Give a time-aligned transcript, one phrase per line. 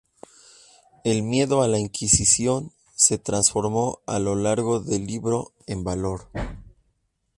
[1.03, 6.31] El miedo a la Inquisición se transforma a lo largo del libro en valor.